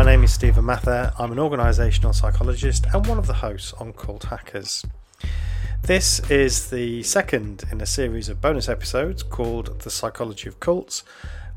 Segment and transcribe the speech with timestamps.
[0.00, 1.12] my name is Stephen Mather.
[1.18, 4.86] I'm an organisational psychologist and one of the hosts on Cult Hackers.
[5.82, 11.04] This is the second in a series of bonus episodes called The Psychology of Cults,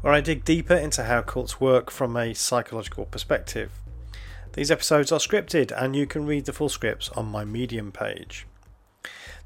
[0.02, 3.72] where I dig deeper into how cults work from a psychological perspective.
[4.52, 8.46] These episodes are scripted, and you can read the full scripts on my Medium page.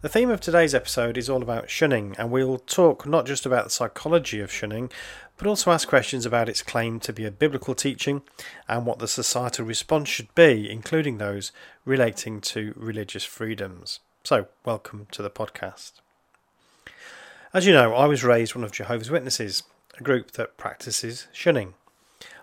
[0.02, 3.66] The theme of today's episode is all about shunning, and we'll talk not just about
[3.66, 4.90] the psychology of shunning,
[5.38, 8.22] but also ask questions about its claim to be a biblical teaching
[8.68, 11.52] and what the societal response should be, including those
[11.86, 14.00] relating to religious freedoms.
[14.23, 15.94] So, welcome to the podcast.
[17.54, 19.64] As you know, I was raised one of Jehovah's Witnesses,
[19.98, 21.76] a group that practices shunning.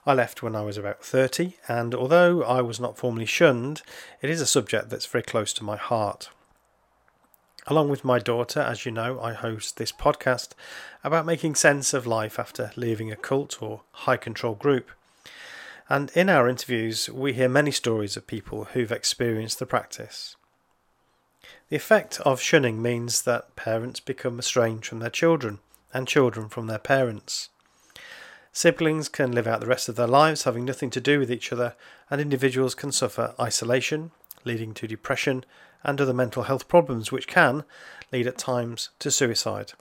[0.06, 3.82] I left when I was about 30, and although I was not formally shunned,
[4.22, 6.28] it is a subject that's very close to my heart.
[7.66, 10.50] Along with my daughter, as you know, I host this podcast
[11.02, 14.90] about making sense of life after leaving a cult or high control group.
[15.88, 20.36] And in our interviews, we hear many stories of people who've experienced the practice.
[21.70, 25.60] The effect of shunning means that parents become estranged from their children
[25.94, 27.48] and children from their parents.
[28.52, 31.50] Siblings can live out the rest of their lives having nothing to do with each
[31.50, 31.74] other,
[32.10, 34.10] and individuals can suffer isolation,
[34.44, 35.44] leading to depression
[35.84, 37.64] and other mental health problems, which can
[38.10, 39.72] lead at times to suicide.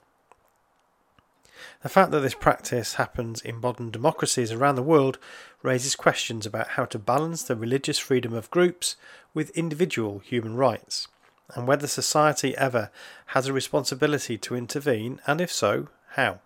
[1.82, 5.18] The fact that this practice happens in modern democracies around the world
[5.62, 8.96] raises questions about how to balance the religious freedom of groups
[9.32, 11.08] with individual human rights,
[11.54, 12.90] and whether society ever
[13.26, 16.40] has a responsibility to intervene, and if so, how.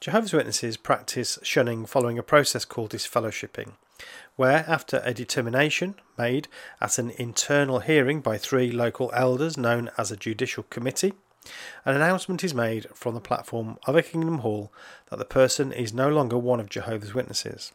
[0.00, 3.72] Jehovah's Witnesses practice shunning following a process called disfellowshipping,
[4.36, 6.48] where, after a determination made
[6.80, 11.12] at an internal hearing by three local elders known as a judicial committee,
[11.84, 14.72] an announcement is made from the platform of a Kingdom Hall
[15.10, 17.72] that the person is no longer one of Jehovah's Witnesses.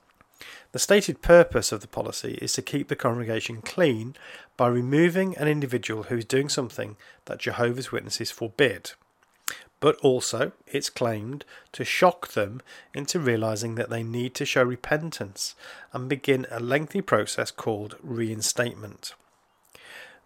[0.71, 4.15] The stated purpose of the policy is to keep the congregation clean
[4.57, 6.95] by removing an individual who is doing something
[7.25, 8.91] that Jehovah's Witnesses forbid
[9.79, 12.61] but also, it's claimed, to shock them
[12.93, 15.55] into realizing that they need to show repentance
[15.93, 19.13] and begin a lengthy process called reinstatement.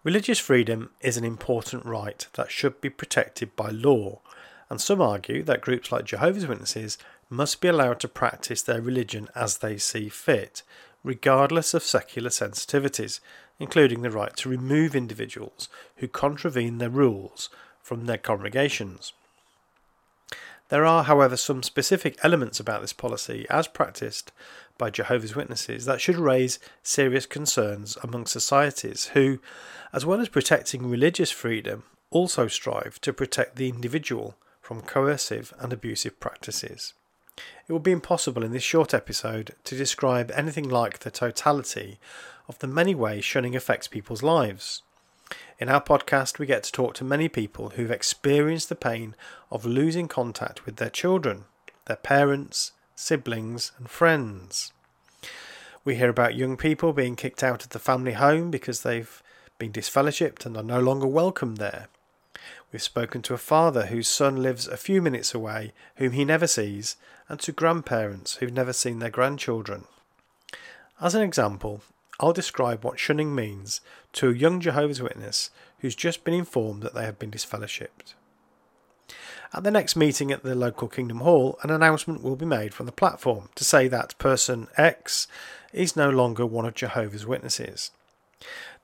[0.02, 4.20] Religious freedom is an important right that should be protected by law,
[4.68, 6.98] and some argue that groups like Jehovah's Witnesses
[7.30, 10.62] must be allowed to practice their religion as they see fit,
[11.02, 13.20] regardless of secular sensitivities,
[13.58, 17.48] including the right to remove individuals who contravene their rules
[17.80, 19.12] from their congregations.
[20.70, 24.32] There are, however, some specific elements about this policy, as practiced
[24.78, 29.40] by Jehovah's Witnesses, that should raise serious concerns among societies who,
[29.92, 35.72] as well as protecting religious freedom, also strive to protect the individual from coercive and
[35.72, 36.94] abusive practices.
[37.68, 41.98] It would be impossible in this short episode to describe anything like the totality
[42.48, 44.82] of the many ways shunning affects people's lives.
[45.56, 49.14] In our podcast, we get to talk to many people who've experienced the pain
[49.52, 51.44] of losing contact with their children,
[51.84, 54.72] their parents, siblings, and friends.
[55.84, 59.22] We hear about young people being kicked out of the family home because they've
[59.58, 61.86] been disfellowshipped and are no longer welcome there.
[62.72, 66.48] We've spoken to a father whose son lives a few minutes away, whom he never
[66.48, 66.96] sees,
[67.28, 69.84] and to grandparents who've never seen their grandchildren.
[71.00, 71.82] As an example,
[72.20, 73.80] I'll describe what shunning means
[74.14, 78.14] to a young Jehovah's Witness who's just been informed that they have been disfellowshipped.
[79.52, 82.86] At the next meeting at the local Kingdom Hall, an announcement will be made from
[82.86, 85.28] the platform to say that person X
[85.72, 87.90] is no longer one of Jehovah's Witnesses.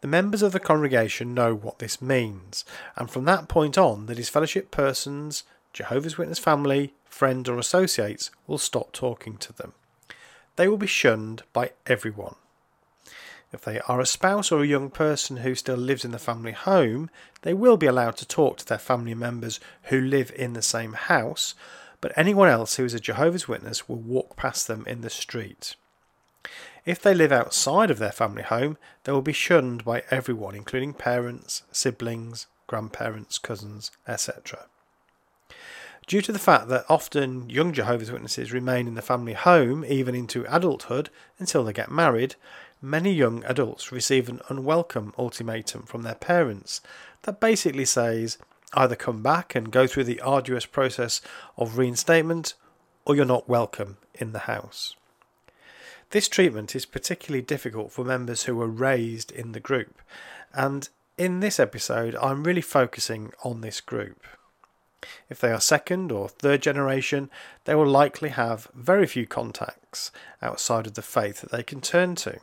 [0.01, 2.65] The members of the congregation know what this means,
[2.97, 5.43] and from that point on, the disfellowship person's
[5.73, 9.73] Jehovah's Witness family, friends, or associates will stop talking to them.
[10.57, 12.37] They will be shunned by everyone.
[13.53, 16.53] If they are a spouse or a young person who still lives in the family
[16.53, 17.11] home,
[17.43, 20.93] they will be allowed to talk to their family members who live in the same
[20.93, 21.55] house,
[22.01, 25.75] but anyone else who is a Jehovah's Witness will walk past them in the street.
[26.87, 30.95] If they live outside of their family home, they will be shunned by everyone, including
[30.95, 34.67] parents, siblings, grandparents, cousins, etc.
[36.07, 40.15] Due to the fact that often young Jehovah's Witnesses remain in the family home even
[40.15, 42.35] into adulthood until they get married,
[42.83, 46.81] many young adults receive an unwelcome ultimatum from their parents
[47.23, 48.39] that basically says
[48.75, 51.21] either come back and go through the arduous process
[51.57, 52.55] of reinstatement
[53.05, 54.95] or you're not welcome in the house.
[56.11, 60.01] This treatment is particularly difficult for members who were raised in the group,
[60.53, 64.27] and in this episode, I'm really focusing on this group.
[65.29, 67.31] If they are second or third generation,
[67.65, 70.11] they will likely have very few contacts
[70.43, 72.41] outside of the faith that they can turn to.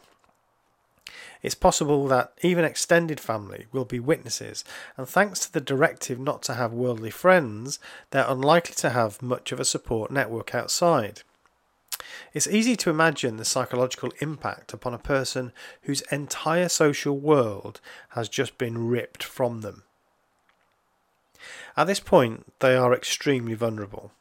[1.42, 4.64] It's possible that even extended family will be witnesses,
[4.98, 7.80] and thanks to the directive not to have worldly friends,
[8.12, 11.22] they're unlikely to have much of a support network outside.
[12.34, 15.52] It's easy to imagine the psychological impact upon a person
[15.84, 19.84] whose entire social world has just been ripped from them.
[21.76, 24.12] At this point, they are extremely vulnerable.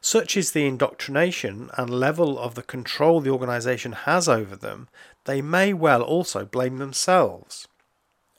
[0.00, 4.88] Such is the indoctrination and level of the control the organisation has over them,
[5.24, 7.68] they may well also blame themselves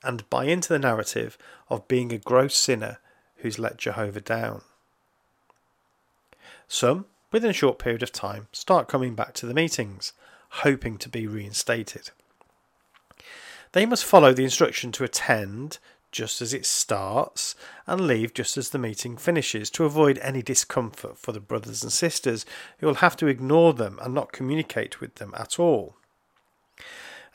[0.03, 1.37] and buy into the narrative
[1.69, 2.99] of being a gross sinner
[3.37, 4.61] who's let Jehovah down.
[6.67, 10.13] Some, within a short period of time, start coming back to the meetings,
[10.49, 12.11] hoping to be reinstated.
[13.71, 15.79] They must follow the instruction to attend
[16.11, 21.17] just as it starts and leave just as the meeting finishes to avoid any discomfort
[21.17, 22.45] for the brothers and sisters
[22.79, 25.95] who will have to ignore them and not communicate with them at all.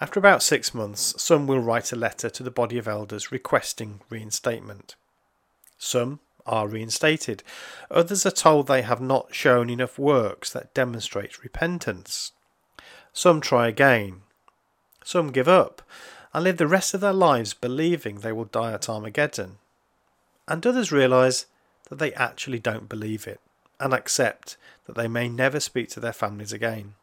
[0.01, 4.01] After about six months, some will write a letter to the body of elders requesting
[4.11, 4.97] reinstatement.
[5.79, 7.43] Some are reinstated,
[7.91, 12.33] others are told they have not shown enough works that demonstrate repentance.
[13.13, 14.23] Some try again.
[15.05, 15.83] Some give up
[16.35, 19.59] and live the rest of their lives believing they will die at Armageddon.
[20.49, 21.47] And others realise
[21.89, 23.41] that they actually don't believe it
[23.79, 26.95] and accept that they may never speak to their families again.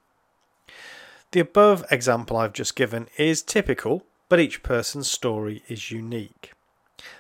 [1.32, 6.52] The above example I've just given is typical, but each person's story is unique.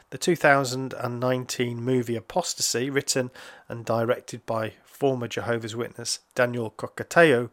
[0.10, 3.31] The 2019 movie Apostasy, written
[3.69, 7.50] and directed by former Jehovah's Witness Daniel Kokotajlo,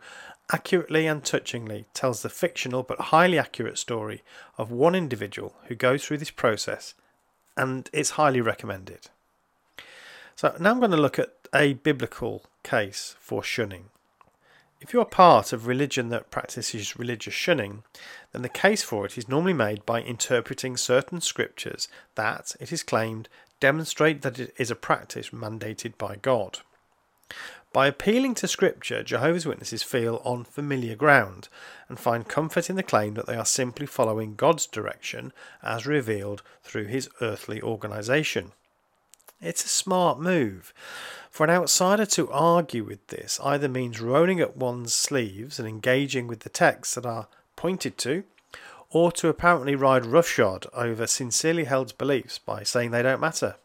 [0.50, 4.22] accurately and touchingly tells the fictional but highly accurate story
[4.56, 6.94] of one individual who goes through this process,
[7.56, 9.08] and it's highly recommended.
[10.36, 13.86] So now I'm going to look at a biblical case for shunning.
[14.80, 17.82] If you are part of religion that practices religious shunning,
[18.32, 22.84] then the case for it is normally made by interpreting certain scriptures that, it is
[22.84, 23.28] claimed,
[23.58, 26.60] demonstrate that it is a practice mandated by God.
[27.72, 31.48] By appealing to Scripture, Jehovah's Witnesses feel on familiar ground
[31.88, 35.32] and find comfort in the claim that they are simply following God's direction
[35.62, 38.52] as revealed through His earthly organisation.
[39.40, 40.72] It's a smart move.
[41.30, 46.26] For an outsider to argue with this either means rolling up one's sleeves and engaging
[46.26, 48.24] with the texts that are pointed to,
[48.90, 53.56] or to apparently ride roughshod over sincerely held beliefs by saying they don't matter.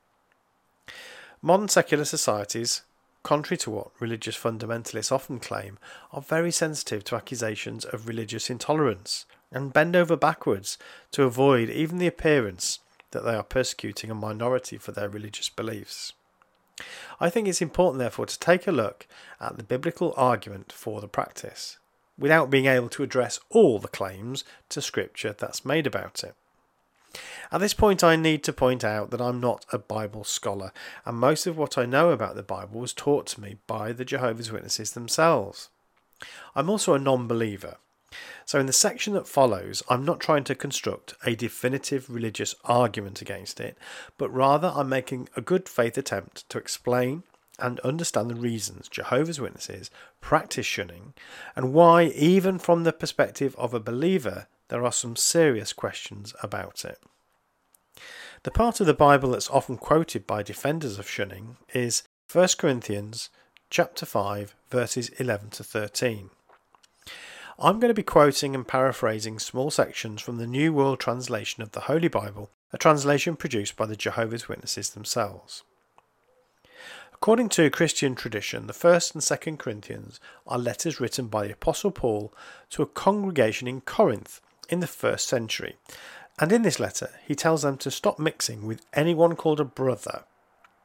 [1.41, 2.81] Modern secular societies
[3.23, 5.79] contrary to what religious fundamentalists often claim,
[6.11, 10.77] are very sensitive to accusations of religious intolerance and bend over backwards
[11.11, 12.79] to avoid even the appearance
[13.11, 16.13] that they are persecuting a minority for their religious beliefs.
[17.19, 19.07] I think it's important, therefore, to take a look
[19.39, 21.77] at the biblical argument for the practice,
[22.17, 26.35] without being able to address all the claims to Scripture that's made about it.
[27.53, 30.71] At this point, I need to point out that I'm not a Bible scholar,
[31.05, 34.03] and most of what I know about the Bible was taught to me by the
[34.03, 35.69] Jehovah's Witnesses themselves.
[36.55, 37.77] I'm also a non believer,
[38.43, 43.21] so in the section that follows, I'm not trying to construct a definitive religious argument
[43.21, 43.77] against it,
[44.17, 47.21] but rather I'm making a good faith attempt to explain
[47.59, 49.91] and understand the reasons Jehovah's Witnesses
[50.21, 51.13] practice shunning
[51.55, 56.83] and why, even from the perspective of a believer, there are some serious questions about
[56.83, 56.97] it.
[58.43, 63.29] The part of the Bible that's often quoted by defenders of shunning is 1 Corinthians
[63.69, 66.29] chapter 5 verses 11 to 13.
[67.57, 71.71] I'm going to be quoting and paraphrasing small sections from the New World Translation of
[71.71, 75.63] the Holy Bible, a translation produced by the Jehovah's Witnesses themselves.
[77.13, 81.91] According to Christian tradition, the 1st and 2nd Corinthians are letters written by the Apostle
[81.91, 82.33] Paul
[82.71, 85.77] to a congregation in Corinth in the first century.
[86.39, 90.23] And in this letter, he tells them to stop mixing with anyone called a brother.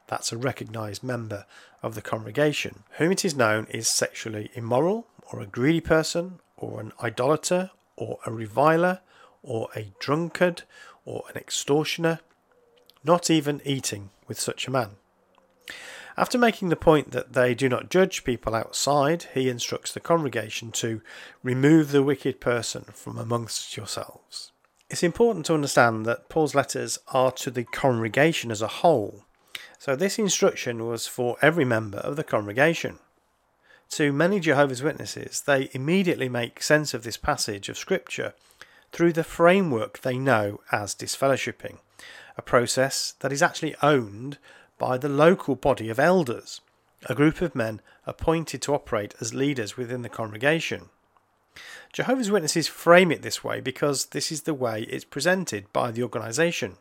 [0.07, 1.45] That's a recognised member
[1.81, 6.79] of the congregation, whom it is known is sexually immoral, or a greedy person, or
[6.79, 9.01] an idolater, or a reviler,
[9.41, 10.63] or a drunkard,
[11.05, 12.19] or an extortioner,
[13.03, 14.91] not even eating with such a man.
[16.17, 20.71] After making the point that they do not judge people outside, he instructs the congregation
[20.73, 21.01] to
[21.43, 24.51] remove the wicked person from amongst yourselves.
[24.89, 29.23] It's important to understand that Paul's letters are to the congregation as a whole,
[29.77, 32.97] so this instruction was for every member of the congregation.
[33.91, 38.33] To many Jehovah's Witnesses, they immediately make sense of this passage of Scripture
[38.91, 41.77] through the framework they know as disfellowshipping,
[42.35, 44.39] a process that is actually owned
[44.79, 46.61] by the local body of elders,
[47.05, 50.89] a group of men appointed to operate as leaders within the congregation.
[51.91, 56.03] Jehovah's Witnesses frame it this way because this is the way it's presented by the
[56.03, 56.77] organisation.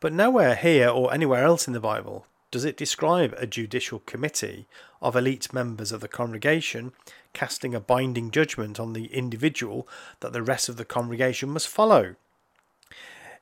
[0.00, 4.66] But nowhere here or anywhere else in the Bible does it describe a judicial committee
[5.00, 6.92] of elite members of the congregation
[7.32, 9.86] casting a binding judgment on the individual
[10.20, 12.16] that the rest of the congregation must follow.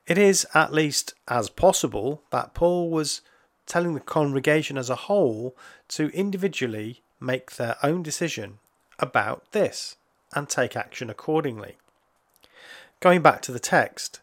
[0.07, 3.21] It is, at least as possible, that Paul was
[3.65, 5.55] telling the congregation as a whole
[5.89, 8.59] to individually make their own decision
[8.99, 9.97] about this
[10.35, 11.77] and take action accordingly.
[12.99, 14.19] Going back to the text,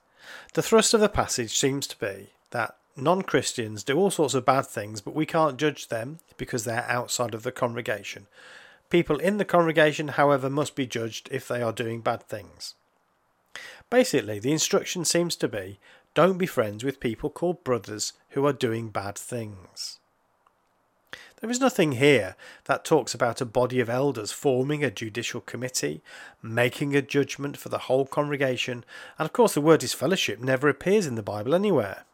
[0.54, 4.44] the thrust of the passage seems to be that non Christians do all sorts of
[4.44, 8.26] bad things, but we can't judge them because they're outside of the congregation.
[8.90, 12.74] People in the congregation, however, must be judged if they are doing bad things.
[13.88, 15.78] Basically, the instruction seems to be
[16.14, 19.98] don't be friends with people called brothers who are doing bad things.
[21.42, 26.00] There is nothing here that talks about a body of elders forming a judicial committee,
[26.40, 28.84] making a judgment for the whole congregation,
[29.18, 32.04] and of course the word disfellowship never appears in the Bible anywhere.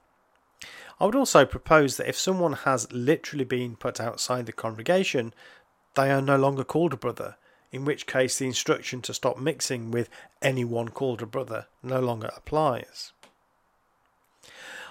[0.99, 5.35] I would also propose that if someone has literally been put outside the congregation,
[5.95, 7.37] they are no longer called a brother,
[7.71, 10.09] in which case the instruction to stop mixing with
[10.41, 13.13] anyone called a brother no longer applies.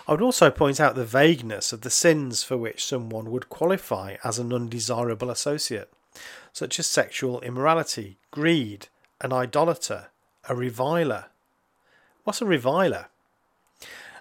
[0.07, 4.15] I would also point out the vagueness of the sins for which someone would qualify
[4.23, 5.91] as an undesirable associate,
[6.53, 8.87] such as sexual immorality, greed,
[9.19, 10.07] an idolater,
[10.47, 11.25] a reviler.
[12.23, 13.07] What's a reviler?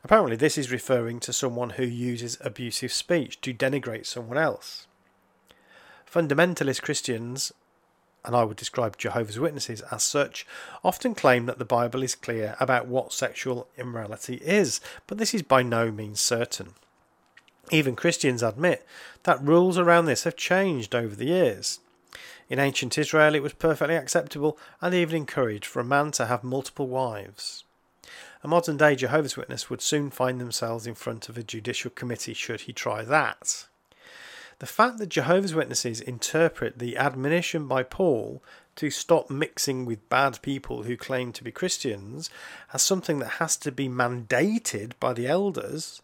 [0.03, 4.89] Apparently, this is referring to someone who uses abusive speech to denigrate someone else.
[6.11, 7.53] Fundamentalist Christians
[8.27, 10.47] and I would describe Jehovah's Witnesses as such,
[10.85, 15.43] often claim that the Bible is clear about what sexual immorality is, but this is
[15.43, 16.75] by no means certain.
[17.71, 18.85] Even Christians admit
[19.23, 21.81] that rules around this have changed over the years.
[22.49, 26.45] In ancient Israel, it was perfectly acceptable and even encouraged for a man to have
[26.45, 27.65] multiple wives.
[28.45, 32.35] A modern day Jehovah's Witness would soon find themselves in front of a judicial committee
[32.35, 33.67] should he try that.
[34.59, 38.43] The fact that Jehovah's Witnesses interpret the admonition by Paul
[38.77, 42.31] to stop mixing with bad people who claim to be Christians
[42.73, 46.01] as something that has to be mandated by the elders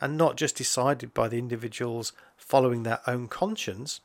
[0.00, 4.00] and not just decided by the individuals following their own conscience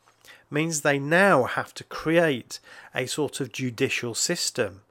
[0.52, 2.60] means they now have to create
[2.94, 4.82] a sort of judicial system,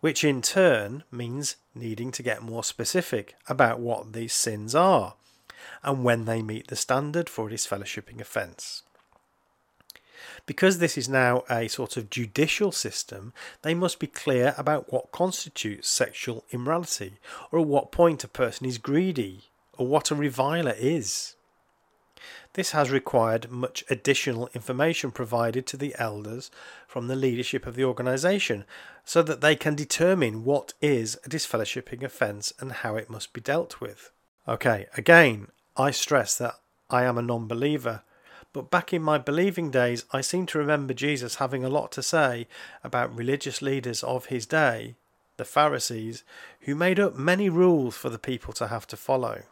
[0.00, 5.14] which in turn means needing to get more specific about what these sins are
[5.82, 8.82] and when they meet the standard for a disfellowshipping offence.
[10.46, 15.12] Because this is now a sort of judicial system, they must be clear about what
[15.12, 17.18] constitutes sexual immorality,
[17.50, 19.44] or at what point a person is greedy,
[19.76, 21.34] or what a reviler is.
[22.54, 26.50] This has required much additional information provided to the elders
[26.86, 28.64] from the leadership of the organisation
[29.04, 33.40] so that they can determine what is a disfellowshipping offence and how it must be
[33.40, 34.10] dealt with.
[34.46, 36.56] Okay, again, I stress that
[36.90, 38.02] I am a non believer,
[38.52, 42.02] but back in my believing days, I seem to remember Jesus having a lot to
[42.02, 42.46] say
[42.84, 44.96] about religious leaders of his day,
[45.38, 46.24] the Pharisees,
[46.60, 49.44] who made up many rules for the people to have to follow.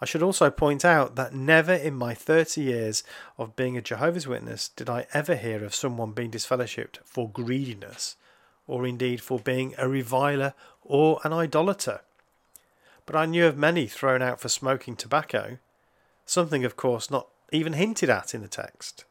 [0.00, 3.04] I should also point out that never in my 30 years
[3.38, 8.16] of being a Jehovah's Witness did I ever hear of someone being disfellowshipped for greediness,
[8.66, 12.00] or indeed for being a reviler or an idolater
[13.10, 15.58] but I knew of many thrown out for smoking tobacco,
[16.26, 19.04] something, of course, not even hinted at in the text.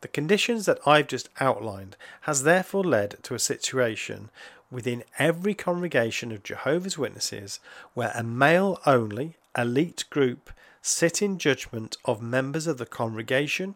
[0.00, 4.30] The conditions that I've just outlined has therefore led to a situation
[4.70, 7.60] within every congregation of Jehovah's Witnesses
[7.92, 13.74] where a male only elite group sit in judgment of members of the congregation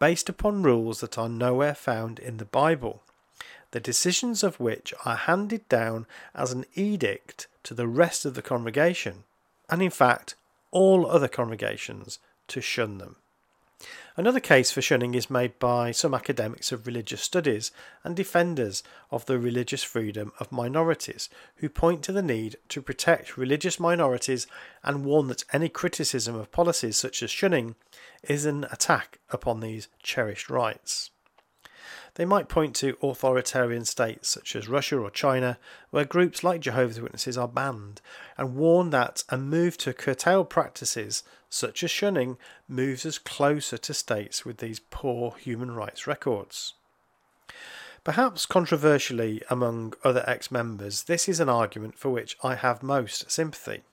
[0.00, 3.04] based upon rules that are nowhere found in the Bible
[3.70, 8.42] the decisions of which are handed down as an edict to the rest of the
[8.42, 9.24] congregation,
[9.68, 10.34] and in fact
[10.70, 13.16] all other congregations, to shun them.
[14.16, 17.70] Another case for shunning is made by some academics of religious studies
[18.02, 18.82] and defenders
[19.12, 24.48] of the religious freedom of minorities, who point to the need to protect religious minorities
[24.82, 27.76] and warn that any criticism of policies such as shunning
[28.24, 31.10] is an attack upon these cherished rights.
[32.18, 35.56] They might point to authoritarian states such as Russia or China,
[35.90, 38.00] where groups like Jehovah's Witnesses are banned,
[38.36, 43.94] and warn that a move to curtail practices such as shunning moves us closer to
[43.94, 46.74] states with these poor human rights records.
[48.02, 53.30] Perhaps controversially among other ex members, this is an argument for which I have most
[53.30, 53.84] sympathy.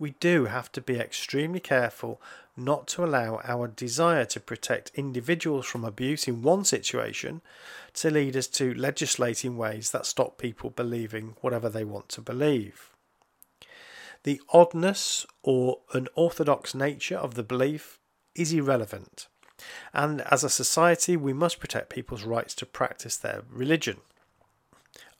[0.00, 2.20] We do have to be extremely careful
[2.56, 7.42] not to allow our desire to protect individuals from abuse in one situation
[7.92, 12.22] to lead us to legislate in ways that stop people believing whatever they want to
[12.22, 12.90] believe.
[14.24, 17.98] The oddness or unorthodox nature of the belief
[18.34, 19.28] is irrelevant,
[19.92, 23.98] and as a society, we must protect people's rights to practice their religion.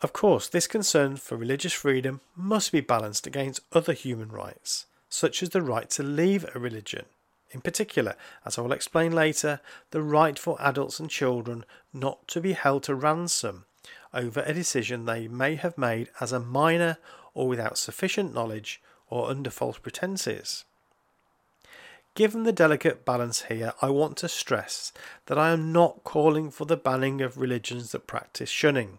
[0.02, 5.42] Of course, this concern for religious freedom must be balanced against other human rights, such
[5.42, 7.04] as the right to leave a religion.
[7.50, 8.14] In particular,
[8.47, 12.85] as I will explain later, the right for adults and children not to be held
[12.85, 13.66] to ransom
[14.14, 16.97] over a decision they may have made as a minor
[17.35, 20.64] or without sufficient knowledge or under false pretences.
[22.14, 24.92] Given the delicate balance here, I want to stress
[25.26, 28.99] that I am not calling for the banning of religions that practice shunning.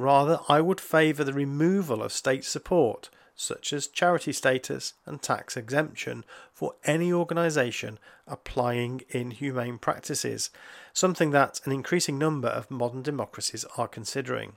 [0.00, 5.58] Rather, I would favour the removal of state support, such as charity status and tax
[5.58, 10.48] exemption, for any organisation applying inhumane practices,
[10.94, 14.54] something that an increasing number of modern democracies are considering.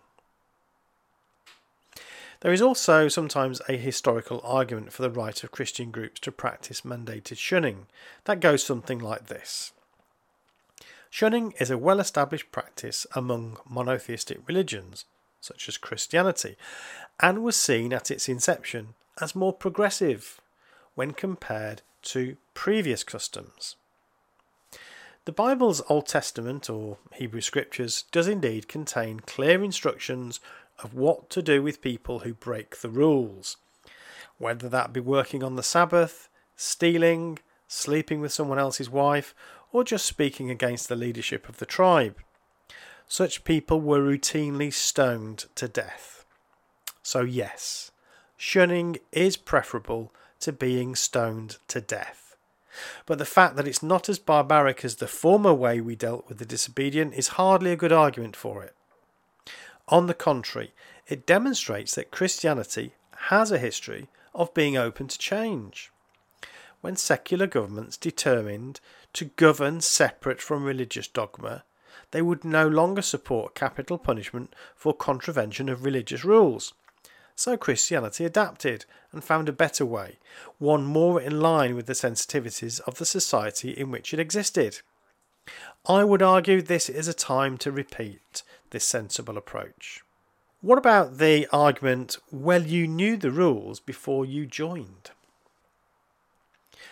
[2.40, 6.84] There is also sometimes a historical argument for the right of Christian groups to practice
[6.86, 7.88] mandated shunning.
[8.24, 9.74] That goes something like this.
[11.10, 15.04] Shunning is a well established practice among monotheistic religions,
[15.44, 16.56] such as Christianity,
[17.20, 20.40] and was seen at its inception as more progressive
[20.96, 23.76] when compared to previous customs.
[25.26, 30.40] The Bible's Old Testament, or Hebrew Scriptures, does indeed contain clear instructions
[30.84, 33.58] of what to do with people who break the rules,
[34.38, 39.34] whether that be working on the Sabbath, stealing, sleeping with someone else's wife,
[39.72, 42.18] or just speaking against the leadership of the tribe.
[43.14, 46.26] Such people were routinely stoned to death.
[47.04, 47.92] So, yes,
[48.38, 52.36] shunning is preferable to being stoned to death.
[53.06, 56.40] But the fact that it's not as barbaric as the former way we dealt with
[56.40, 58.74] the disobedient is hardly a good argument for it.
[59.90, 60.74] On the contrary,
[61.08, 62.96] it demonstrates that Christianity
[63.30, 65.92] has a history of being open to change.
[66.82, 68.80] When secular governments determined
[69.14, 71.64] to govern separate from religious dogma,
[72.12, 76.74] they would no longer support capital punishment for contravention of religious rules.
[77.36, 80.20] So Christianity adapted and found a better way,
[80.60, 84.82] one more in line with the sensitivities of the society in which it existed.
[85.88, 90.02] I would argue this is a time to repeat this sensible approach.
[90.62, 95.12] What about the argument, well, you knew the rules before you joined?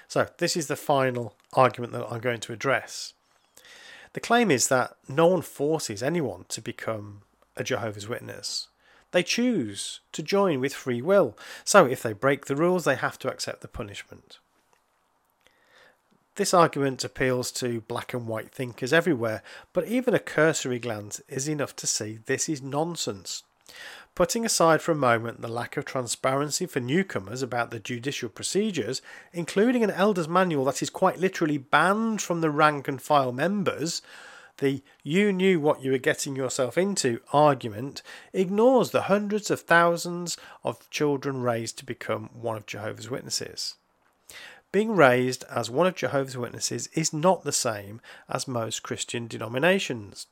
[0.10, 3.14] So, this is the final argument that I'm going to address.
[4.14, 7.22] The claim is that no one forces anyone to become
[7.56, 8.68] a Jehovah's Witness.
[9.12, 11.38] They choose to join with free will.
[11.64, 14.40] So if they break the rules, they have to accept the punishment.
[16.36, 19.44] This argument appeals to black and white thinkers everywhere,
[19.74, 23.44] but even a cursory glance is enough to see this is nonsense.
[24.14, 29.02] Putting aside for a moment the lack of transparency for newcomers about the judicial procedures,
[29.32, 34.02] including an elder's manual that is quite literally banned from the rank and file members,
[34.58, 38.02] the you knew what you were getting yourself into argument
[38.34, 43.76] ignores the hundreds of thousands of children raised to become one of Jehovah's Witnesses.
[44.72, 50.28] Being raised as one of Jehovah's Witnesses is not the same as most Christian denominations.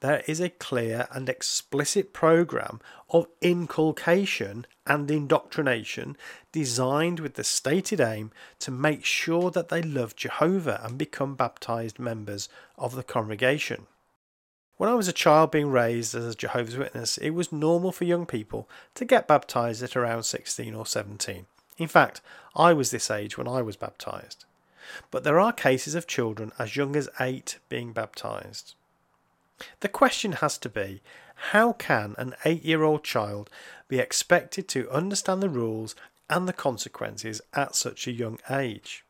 [0.00, 6.16] There is a clear and explicit program of inculcation and indoctrination
[6.52, 11.98] designed with the stated aim to make sure that they love Jehovah and become baptized
[11.98, 12.48] members
[12.78, 13.86] of the congregation.
[14.76, 18.04] When I was a child being raised as a Jehovah's Witness, it was normal for
[18.04, 21.46] young people to get baptized at around 16 or 17.
[21.78, 22.20] In fact,
[22.54, 24.44] I was this age when I was baptized.
[25.10, 28.74] But there are cases of children as young as 8 being baptized.
[29.80, 31.02] The question has to be
[31.50, 33.50] how can an 8 year old child
[33.88, 35.94] be expected to understand the rules
[36.28, 39.04] and the consequences at such a young age?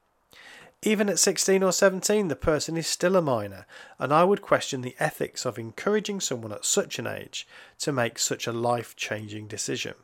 [0.82, 3.66] Even at 16 or 17, the person is still a minor,
[3.98, 7.46] and I would question the ethics of encouraging someone at such an age
[7.78, 9.94] to make such a life changing decision.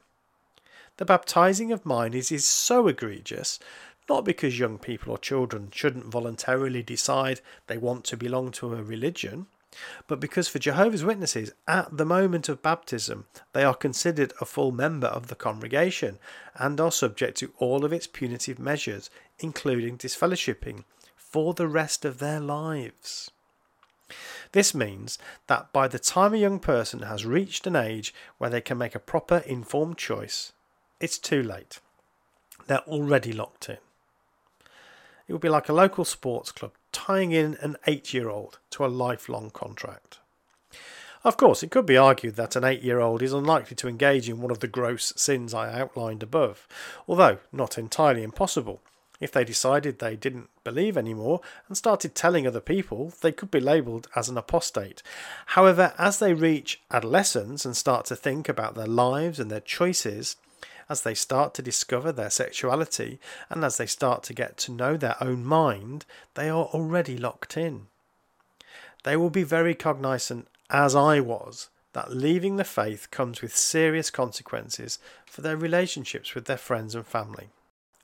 [0.97, 3.59] The baptizing of minors is so egregious,
[4.09, 8.83] not because young people or children shouldn't voluntarily decide they want to belong to a
[8.83, 9.47] religion,
[10.07, 14.73] but because for Jehovah's Witnesses, at the moment of baptism, they are considered a full
[14.73, 16.19] member of the congregation
[16.57, 20.85] and are subject to all of its punitive measures, including disfellowshipping,
[21.17, 23.31] for the rest of their lives.
[24.53, 28.61] This means that by the time a young person has reached an age where they
[28.61, 30.53] can make a proper informed choice,
[31.01, 31.81] it's too late.
[32.67, 33.79] they're already locked in.
[35.27, 38.85] It would be like a local sports club tying in an eight year old to
[38.85, 40.19] a lifelong contract.
[41.25, 44.29] Of course, it could be argued that an eight year old is unlikely to engage
[44.29, 46.67] in one of the gross sins I outlined above,
[47.07, 48.81] although not entirely impossible.
[49.21, 53.61] If they decided they didn't believe anymore and started telling other people, they could be
[53.61, 55.01] labelled as an apostate.
[55.47, 60.35] However, as they reach adolescence and start to think about their lives and their choices,
[60.89, 63.19] as they start to discover their sexuality
[63.51, 67.57] and as they start to get to know their own mind, they are already locked
[67.57, 67.87] in.
[69.05, 74.11] They will be very cognizant as I was, that leaving the faith comes with serious
[74.11, 77.51] consequences for their relationships with their friends and family.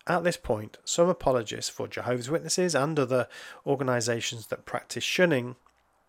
[0.07, 3.29] At this point, some apologists for Jehovah's Witnesses and other
[3.67, 5.57] organisations that practice shunning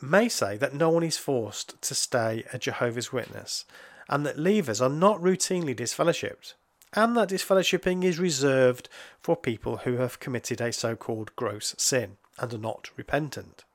[0.01, 3.65] may say that no one is forced to stay a Jehovah's Witness
[4.07, 6.53] and that leavers are not routinely disfellowshipped
[6.93, 12.17] and that disfellowshipping is reserved for people who have committed a so called gross sin
[12.39, 13.65] and are not repentant.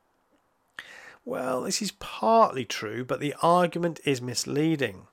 [1.25, 5.07] Well, this is partly true, but the argument is misleading.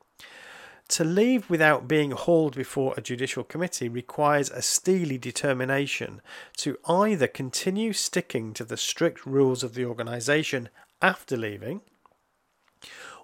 [0.89, 6.21] To leave without being hauled before a judicial committee requires a steely determination
[6.57, 10.67] to either continue sticking to the strict rules of the organisation
[11.01, 11.79] after leaving,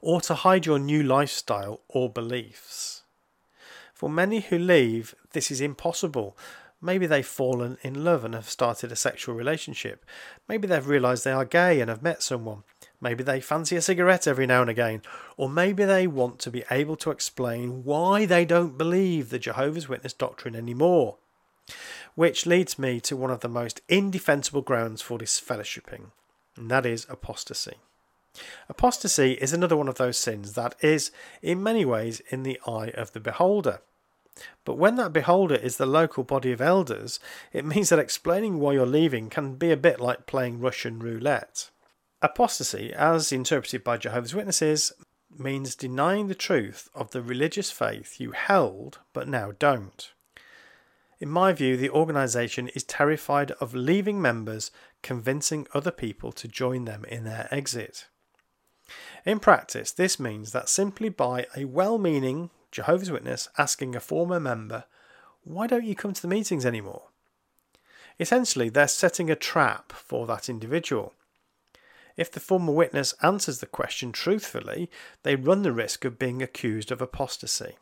[0.01, 2.96] or to hide your new lifestyle or beliefs.
[3.97, 6.37] For many who leave, this is impossible.
[6.79, 10.05] Maybe they've fallen in love and have started a sexual relationship.
[10.47, 12.61] Maybe they've realised they are gay and have met someone.
[13.01, 15.01] Maybe they fancy a cigarette every now and again,
[15.35, 19.89] or maybe they want to be able to explain why they don't believe the Jehovah's
[19.89, 21.17] Witness doctrine anymore.
[22.13, 26.11] Which leads me to one of the most indefensible grounds for disfellowshipping,
[26.55, 27.77] and that is apostasy.
[28.69, 32.89] Apostasy is another one of those sins that is, in many ways, in the eye
[32.89, 33.81] of the beholder.
[34.65, 37.19] But when that beholder is the local body of elders,
[37.51, 41.71] it means that explaining why you're leaving can be a bit like playing Russian roulette.
[42.21, 44.91] Apostasy, as interpreted by Jehovah's Witnesses,
[45.37, 50.13] means denying the truth of the religious faith you held but now don't.
[51.19, 54.71] In my view, the organisation is terrified of leaving members
[55.01, 58.07] convincing other people to join them in their exit.
[59.25, 64.39] In practice, this means that simply by a well meaning Jehovah's Witness asking a former
[64.39, 64.85] member,
[65.43, 67.03] Why don't you come to the meetings anymore?
[68.19, 71.13] Essentially, they're setting a trap for that individual
[72.17, 74.89] if the former witness answers the question truthfully,
[75.21, 77.77] they run the risk of being accused of apostasy.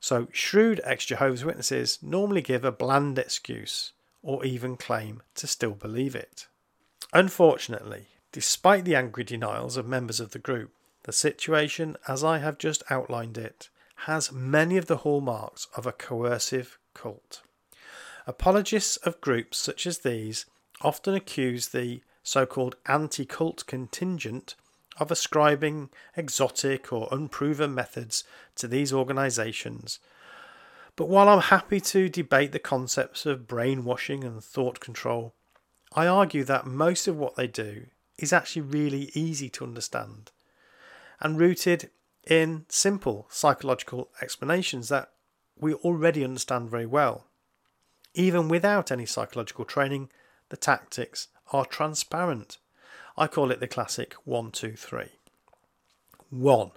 [0.00, 5.72] So, shrewd ex Jehovah's Witnesses normally give a bland excuse or even claim to still
[5.72, 6.46] believe it.
[7.12, 10.70] Unfortunately, despite the angry denials of members of the group,
[11.04, 13.68] the situation, as I have just outlined it,
[14.06, 17.42] has many of the hallmarks of a coercive cult.
[18.26, 20.46] Apologists of groups such as these
[20.82, 24.54] often accuse the so called anti cult contingent
[24.98, 28.24] of ascribing exotic or unproven methods
[28.56, 29.98] to these organisations.
[30.96, 35.34] But while I'm happy to debate the concepts of brainwashing and thought control,
[35.94, 37.86] I argue that most of what they do
[38.20, 40.30] is actually really easy to understand
[41.20, 41.90] and rooted
[42.26, 45.10] in simple psychological explanations that
[45.58, 47.26] we already understand very well.
[48.14, 50.10] Even without any psychological training,
[50.48, 52.58] the tactics are transparent.
[53.16, 55.06] I call it the classic 1 2 3.
[56.30, 56.70] 1.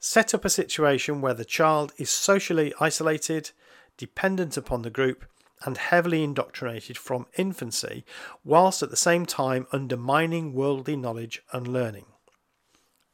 [0.00, 3.50] Set up a situation where the child is socially isolated,
[3.96, 5.24] dependent upon the group,
[5.64, 8.04] and heavily indoctrinated from infancy,
[8.44, 12.06] whilst at the same time undermining worldly knowledge and learning.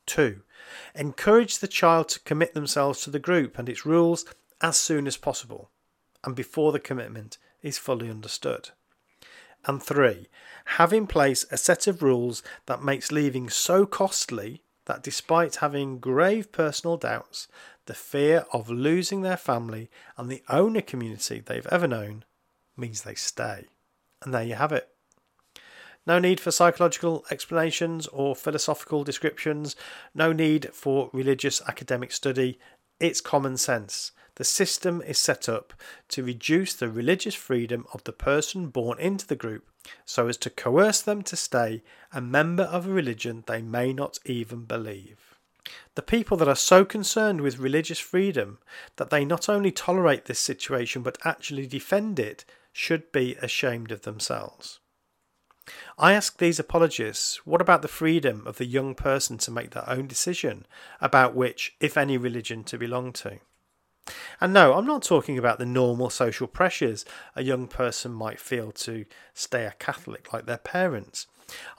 [0.07, 0.43] 2.
[0.95, 4.25] Encourage the child to commit themselves to the group and its rules
[4.61, 5.71] as soon as possible,
[6.23, 8.71] and before the commitment is fully understood.
[9.67, 10.29] And three,
[10.77, 15.99] have in place a set of rules that makes leaving so costly that despite having
[15.99, 17.49] grave personal doubts,
[17.87, 22.25] the fear of losing their family and the only community they've ever known
[22.77, 23.67] means they stay.
[24.23, 24.89] And there you have it.
[26.07, 29.75] No need for psychological explanations or philosophical descriptions,
[30.15, 32.59] no need for religious academic study.
[33.01, 34.13] It's common sense.
[34.37, 35.73] The system is set up
[36.09, 39.69] to reduce the religious freedom of the person born into the group
[40.05, 41.83] so as to coerce them to stay
[42.13, 45.39] a member of a religion they may not even believe.
[45.95, 48.59] The people that are so concerned with religious freedom
[48.97, 54.03] that they not only tolerate this situation but actually defend it should be ashamed of
[54.03, 54.81] themselves.
[55.97, 59.89] I ask these apologists, what about the freedom of the young person to make their
[59.89, 60.67] own decision
[61.01, 63.39] about which, if any, religion to belong to?
[64.41, 67.07] And no, I'm not talking about the normal social pressures
[67.37, 71.29] a young person might feel to stay a Catholic like their parents.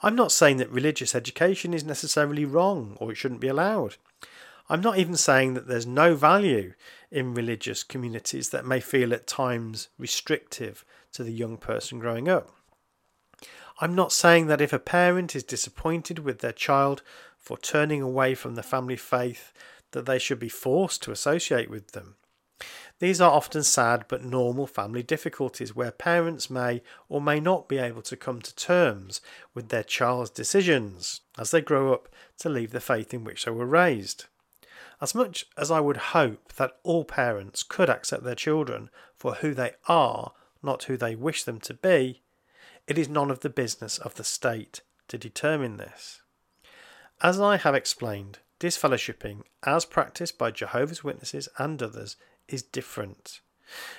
[0.02, 3.96] I'm not saying that religious education is necessarily wrong or it shouldn't be allowed.
[4.68, 6.74] I'm not even saying that there's no value
[7.10, 12.50] in religious communities that may feel at times restrictive to the young person growing up.
[13.80, 17.02] I'm not saying that if a parent is disappointed with their child
[17.38, 19.52] for turning away from the family faith,
[19.92, 22.16] that they should be forced to associate with them.
[22.98, 27.78] These are often sad but normal family difficulties where parents may or may not be
[27.78, 29.20] able to come to terms
[29.54, 33.50] with their child's decisions as they grow up to leave the faith in which they
[33.50, 34.24] were raised.
[35.00, 39.52] As much as I would hope that all parents could accept their children for who
[39.52, 40.32] they are,
[40.62, 42.22] not who they wish them to be,
[42.86, 46.22] it is none of the business of the state to determine this.
[47.22, 52.16] As I have explained, disfellowshipping, as practiced by Jehovah's Witnesses and others,
[52.48, 53.40] is different.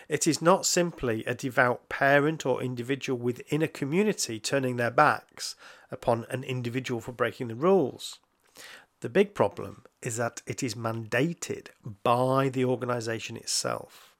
[0.08, 5.56] It is not simply a devout parent or individual within a community turning their backs
[5.92, 8.20] upon an individual for breaking the rules.
[9.02, 11.68] The big problem is that it is mandated
[12.04, 14.16] by the organisation itself.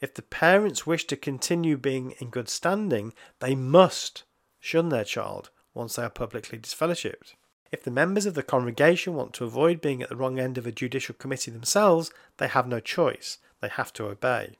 [0.00, 4.22] If the parents wish to continue being in good standing, they must
[4.60, 7.34] shun their child once they are publicly disfellowshipped.
[7.72, 10.66] If the members of the congregation want to avoid being at the wrong end of
[10.66, 13.38] a judicial committee themselves, they have no choice.
[13.60, 14.58] They have to obey.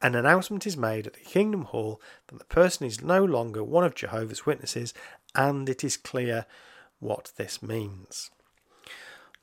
[0.00, 3.84] An announcement is made at the Kingdom Hall that the person is no longer one
[3.84, 4.94] of Jehovah's Witnesses,
[5.34, 6.46] and it is clear
[7.00, 8.30] what this means.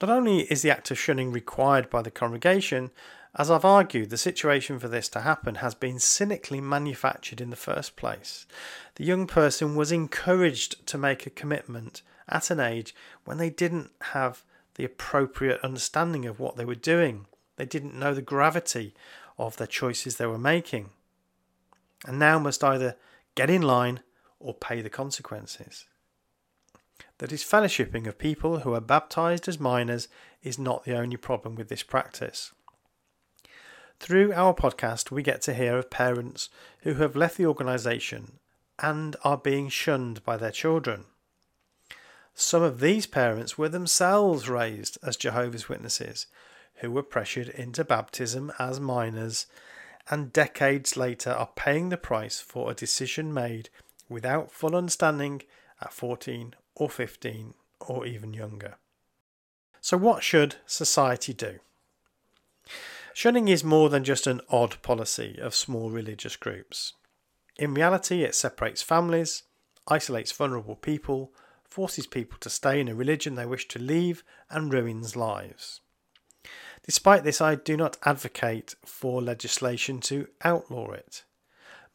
[0.02, 2.92] Not only is the act of shunning required by the congregation,
[3.38, 7.56] as I've argued, the situation for this to happen has been cynically manufactured in the
[7.58, 8.46] first place.
[8.96, 13.92] The young person was encouraged to make a commitment at an age when they didn't
[14.14, 14.44] have
[14.76, 17.26] the appropriate understanding of what they were doing.
[17.58, 18.94] They didn't know the gravity
[19.38, 20.90] of the choices they were making.
[22.06, 22.96] And now must either
[23.36, 24.02] get in line
[24.40, 25.86] or pay the consequences.
[27.20, 30.10] That disfellowshipping of people who are baptized as minors
[30.44, 32.52] is not the only problem with this practice.
[34.00, 36.50] Through our podcast, we get to hear of parents
[36.82, 38.40] who have left the organisation
[38.80, 41.06] and are being shunned by their children.
[42.34, 46.28] Some of these parents were themselves raised as Jehovah's Witnesses,
[46.76, 49.48] who were pressured into baptism as minors,
[50.10, 53.70] and decades later are paying the price for a decision made
[54.10, 55.42] without full understanding
[55.82, 58.76] at 14 or 15 or even younger.
[59.82, 61.60] So, what should society do?
[63.14, 66.94] Shunning is more than just an odd policy of small religious groups.
[67.56, 69.44] In reality, it separates families,
[69.88, 71.32] isolates vulnerable people,
[71.64, 75.82] forces people to stay in a religion they wish to leave, and ruins lives.
[76.84, 81.24] Despite this, I do not advocate for legislation to outlaw it.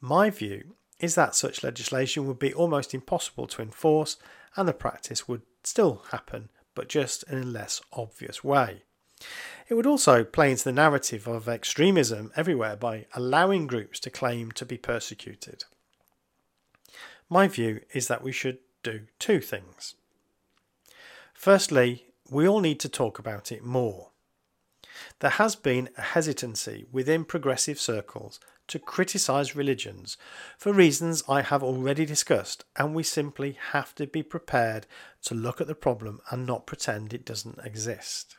[0.00, 4.16] My view is that such legislation would be almost impossible to enforce
[4.56, 8.82] and the practice would still happen, but just in a less obvious way.
[9.68, 14.50] It would also play into the narrative of extremism everywhere by allowing groups to claim
[14.52, 15.64] to be persecuted.
[17.28, 19.94] My view is that we should do two things.
[21.34, 24.10] Firstly, we all need to talk about it more.
[25.20, 30.16] There has been a hesitancy within progressive circles to criticise religions
[30.56, 34.86] for reasons I have already discussed, and we simply have to be prepared
[35.22, 38.38] to look at the problem and not pretend it doesn't exist.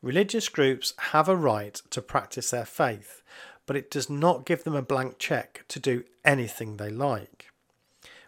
[0.00, 3.22] Religious groups have a right to practice their faith,
[3.66, 7.50] but it does not give them a blank cheque to do anything they like.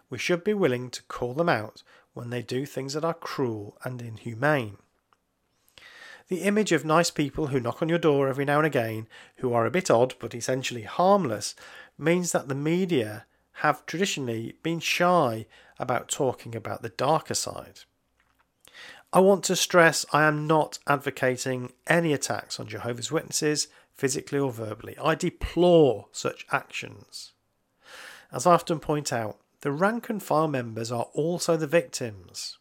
[0.09, 3.77] We should be willing to call them out when they do things that are cruel
[3.83, 4.77] and inhumane.
[6.29, 9.53] The image of nice people who knock on your door every now and again, who
[9.53, 11.55] are a bit odd but essentially harmless,
[11.97, 15.45] means that the media have traditionally been shy
[15.79, 17.81] about talking about the darker side.
[19.13, 24.51] I want to stress I am not advocating any attacks on Jehovah's Witnesses, physically or
[24.51, 24.97] verbally.
[25.01, 27.31] I deplore such actions.
[28.33, 32.57] As I often point out, the rank and file members are also the victims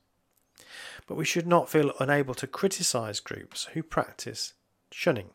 [1.07, 4.55] but we should not feel unable to criticise groups who practice
[4.91, 5.31] shunning.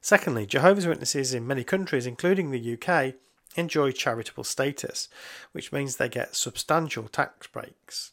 [0.00, 3.14] Secondly, Jehovah's Witnesses in many countries, including the UK,
[3.56, 5.08] enjoy charitable status,
[5.52, 8.12] which means they get substantial tax breaks.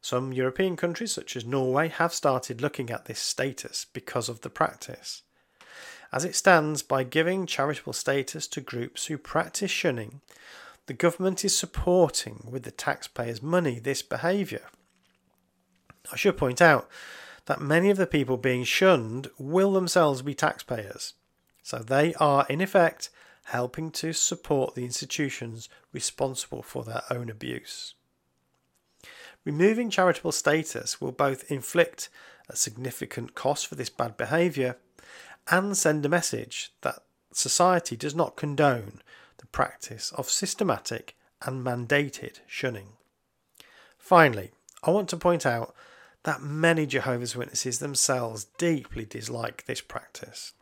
[0.00, 4.50] Some European countries, such as Norway, have started looking at this status because of the
[4.50, 5.22] practice.
[6.12, 10.20] As it stands, by giving charitable status to groups who practice shunning,
[10.86, 14.66] the government is supporting with the taxpayers' money this behaviour.
[16.12, 16.88] I should point out
[17.46, 21.14] that many of the people being shunned will themselves be taxpayers.
[21.62, 23.10] So they are, in effect,
[23.44, 27.94] helping to support the institutions responsible for their own abuse.
[29.44, 32.08] Removing charitable status will both inflict
[32.48, 34.76] a significant cost for this bad behaviour
[35.50, 39.02] and send a message that society does not condone
[39.38, 42.88] the practice of systematic and mandated shunning.
[43.98, 45.74] Finally, I want to point out
[46.24, 50.52] that many Jehovah's Witnesses themselves deeply dislike this practice.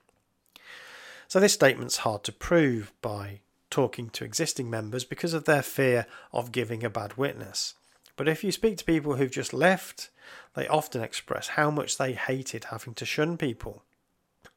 [1.28, 6.06] So, this statement's hard to prove by talking to existing members because of their fear
[6.32, 7.74] of giving a bad witness.
[8.16, 10.10] But if you speak to people who've just left,
[10.54, 13.82] they often express how much they hated having to shun people.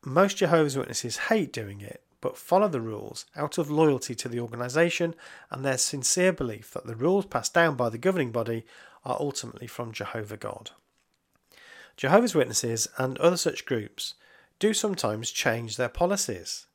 [0.03, 4.39] Most Jehovah's Witnesses hate doing it, but follow the rules out of loyalty to the
[4.39, 5.15] organisation
[5.49, 8.65] and their sincere belief that the rules passed down by the governing body
[9.05, 10.71] are ultimately from Jehovah God.
[11.97, 14.15] Jehovah's Witnesses and other such groups
[14.59, 16.67] do sometimes change their policies,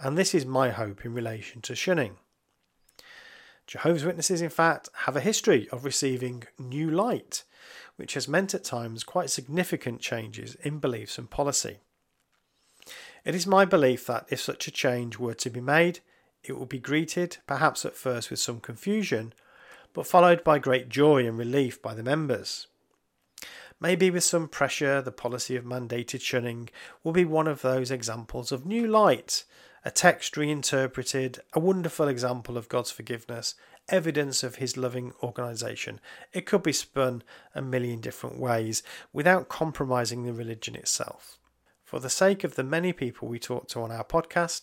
[0.00, 2.16] and this is my hope in relation to shunning.
[3.66, 7.44] Jehovah's Witnesses, in fact, have a history of receiving new light,
[7.96, 11.78] which has meant at times quite significant changes in beliefs and policy.
[13.24, 16.00] It is my belief that if such a change were to be made,
[16.42, 19.32] it would be greeted, perhaps at first with some confusion,
[19.92, 22.68] but followed by great joy and relief by the members.
[23.80, 26.70] Maybe with some pressure, the policy of mandated shunning
[27.04, 29.44] will be one of those examples of new light
[29.86, 33.54] a text reinterpreted, a wonderful example of God's forgiveness,
[33.88, 36.00] evidence of His loving organisation.
[36.32, 37.22] It could be spun
[37.54, 41.38] a million different ways without compromising the religion itself.
[41.84, 44.62] For the sake of the many people we talk to on our podcast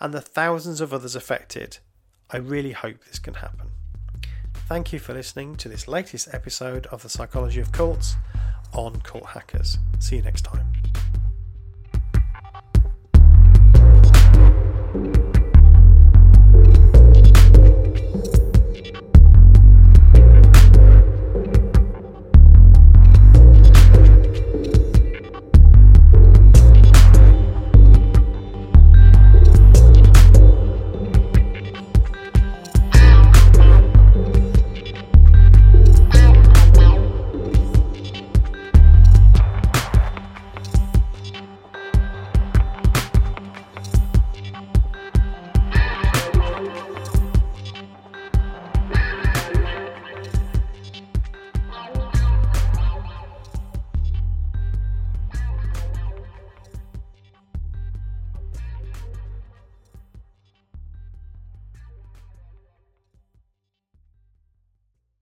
[0.00, 1.78] and the thousands of others affected,
[2.30, 3.70] I really hope this can happen.
[4.66, 8.16] Thank you for listening to this latest episode of the Psychology of Cults
[8.74, 9.78] on Cult Hackers.
[9.98, 10.63] See you next time.